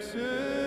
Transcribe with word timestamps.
exist. 0.00 0.59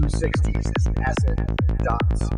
260s 0.00 0.72
is 0.78 0.86
an 0.86 0.94
asset 1.02 1.56
dot 1.84 2.29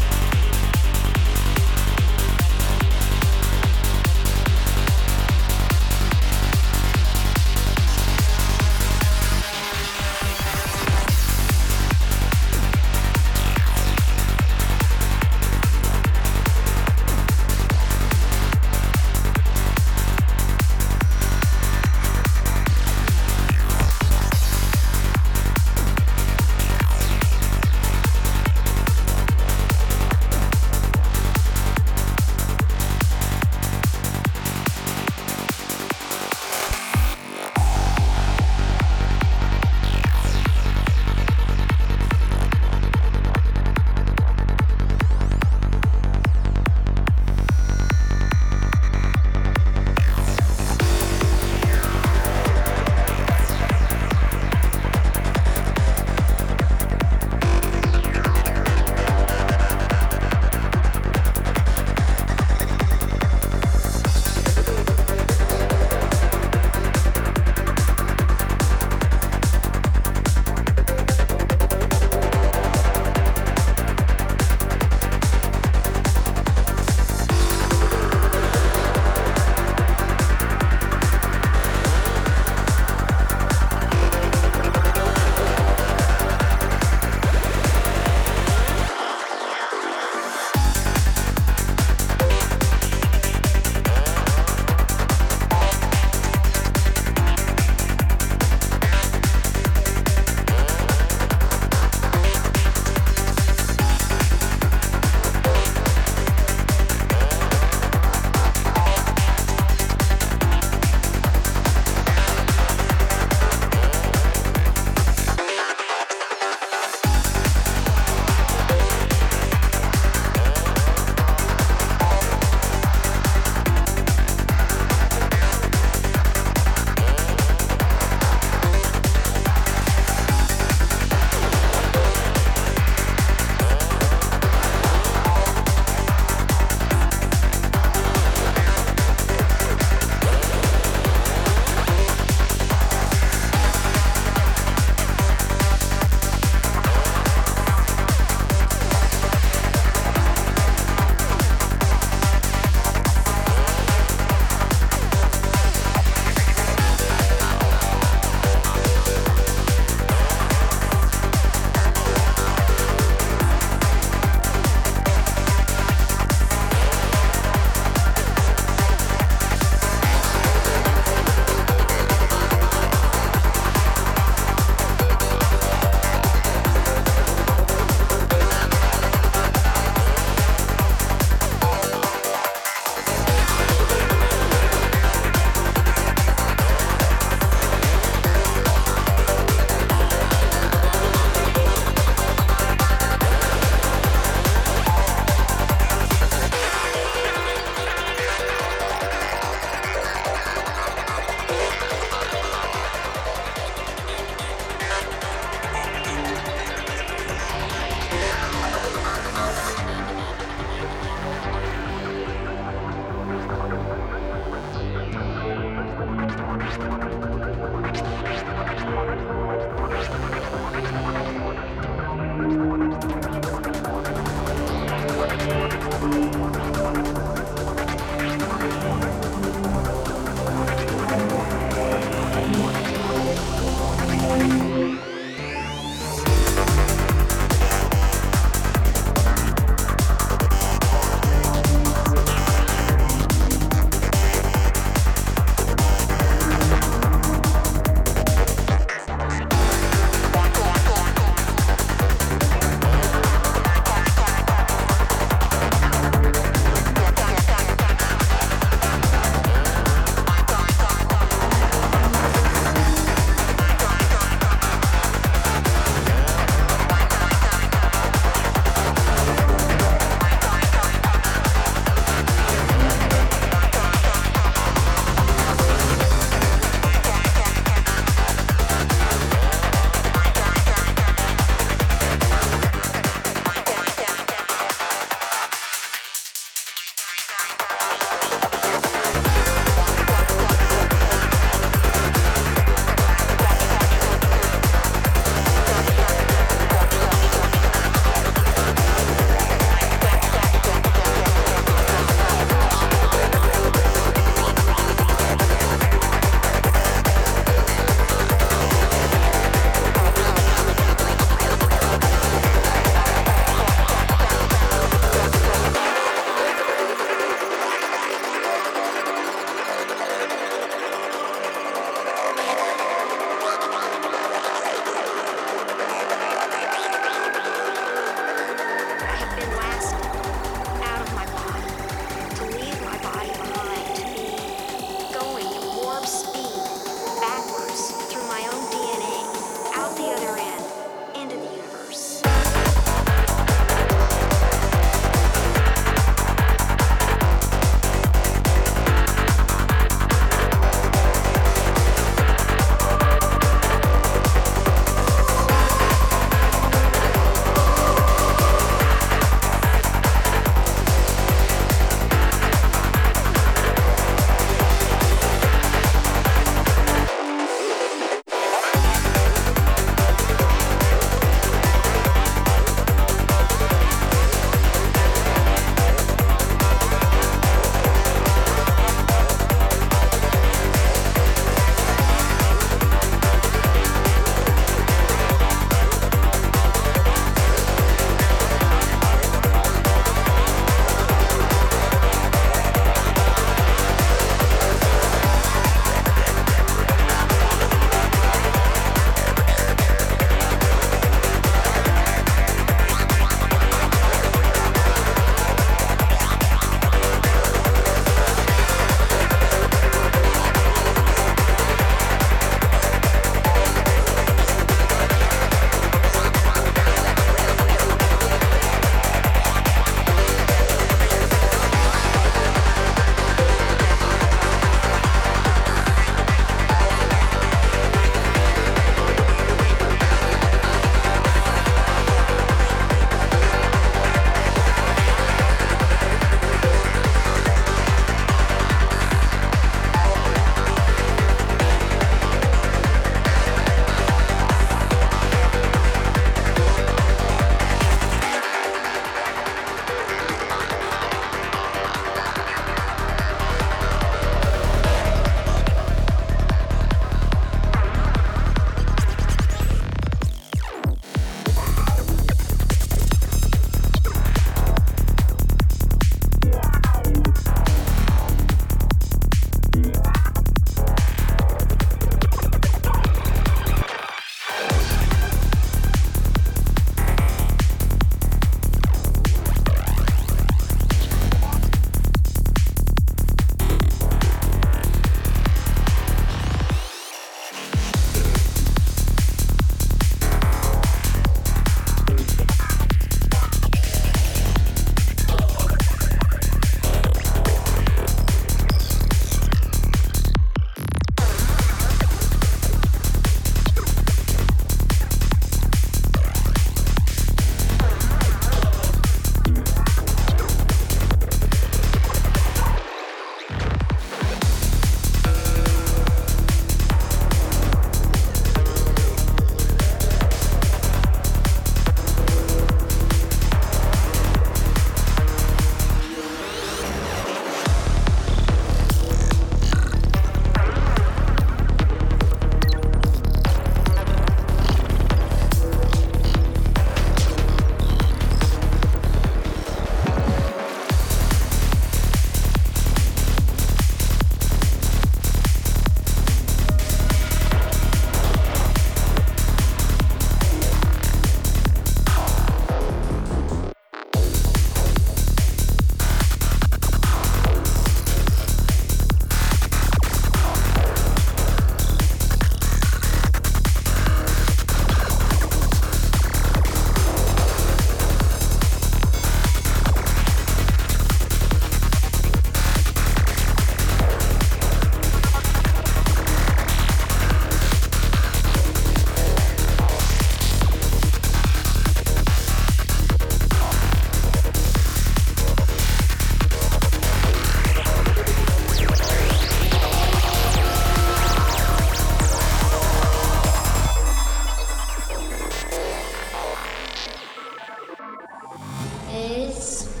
Yes. 599.61 600.00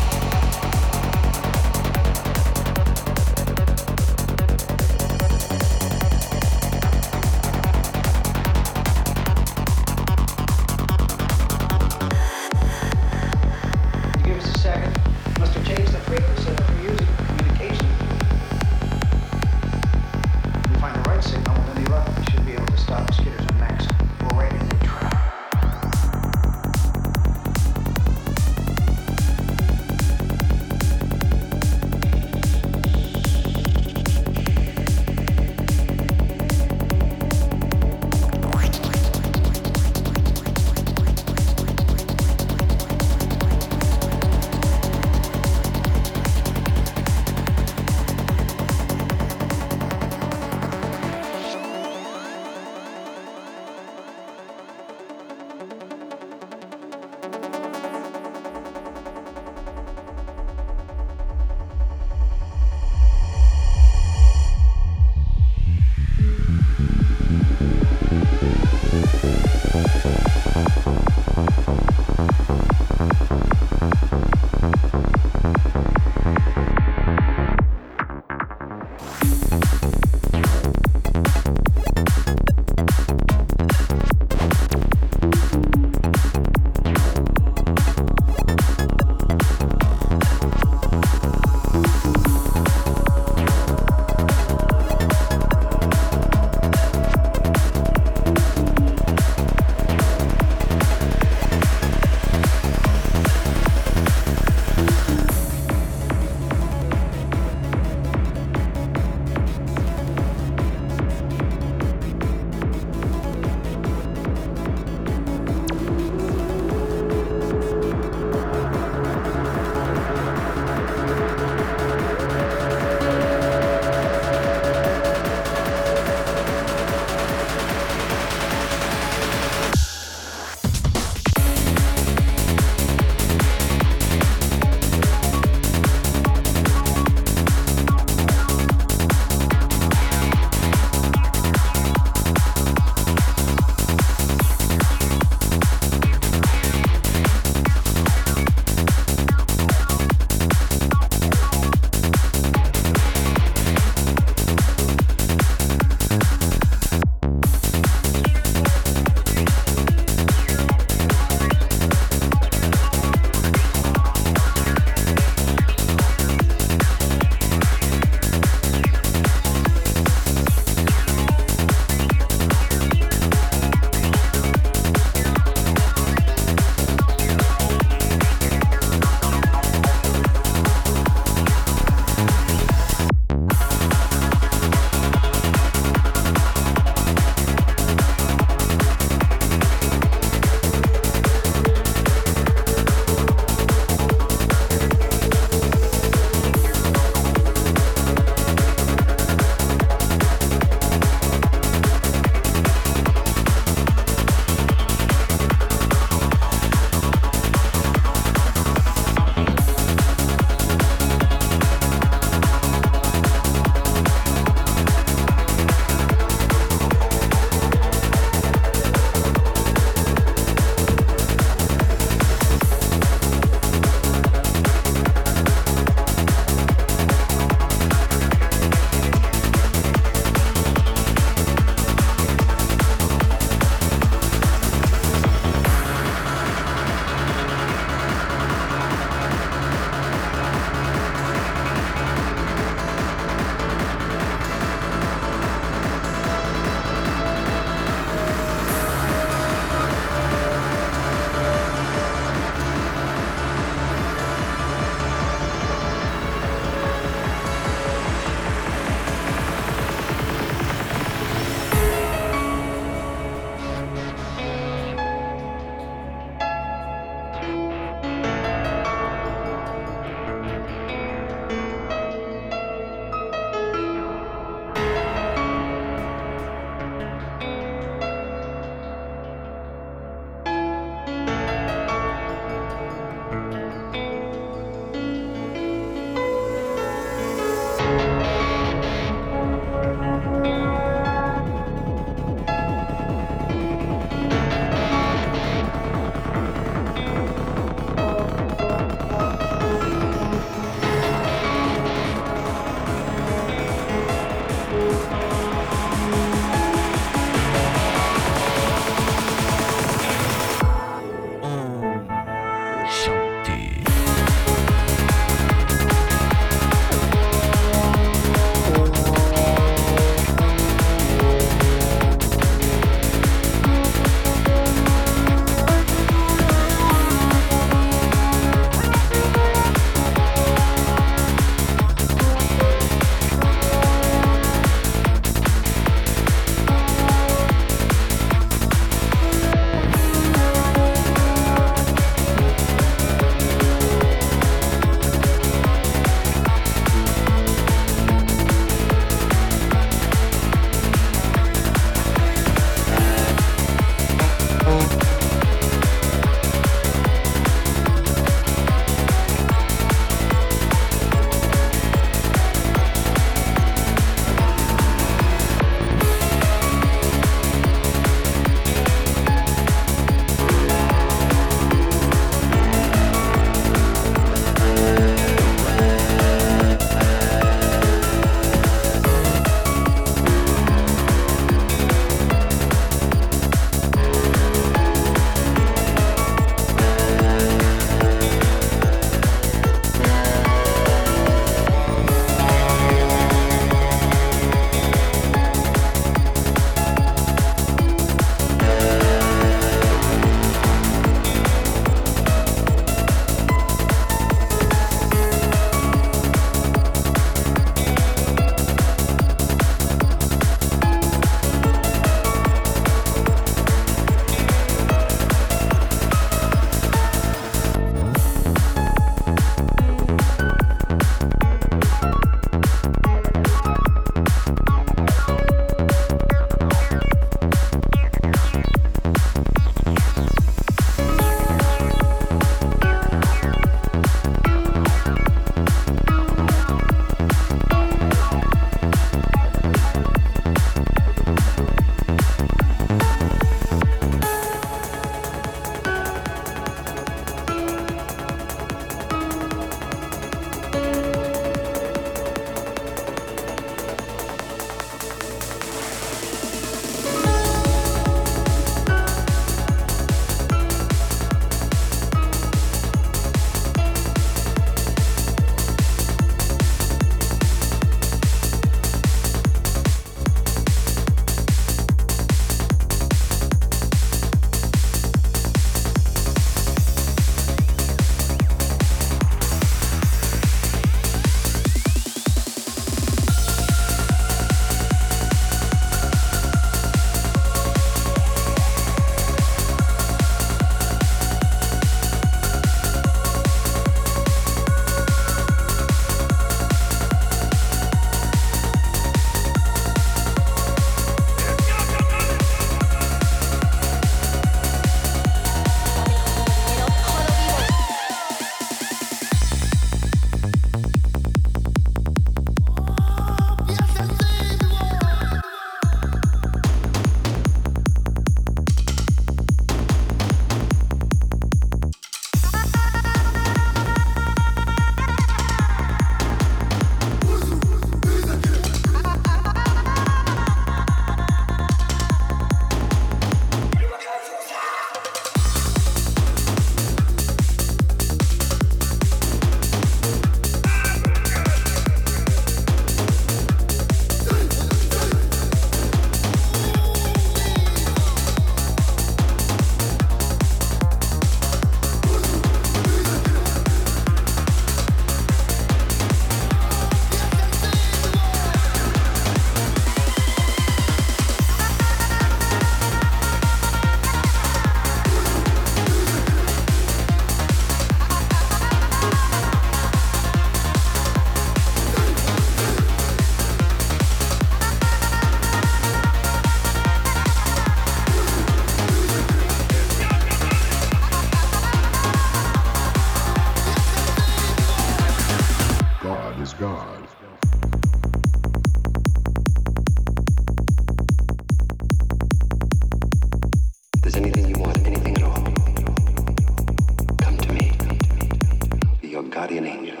guardian 599.41 599.65
angel. 599.65 600.00